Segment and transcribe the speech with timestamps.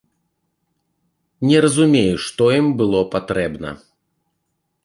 [1.49, 3.69] Не разумею, што ім было патрэбна.